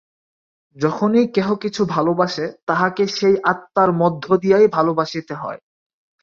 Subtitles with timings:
[0.77, 5.59] যখনই কেহ কিছু ভালবাসে, তাহাকে সেই আত্মার মধ্য দিয়াই ভালবাসিতে হয়।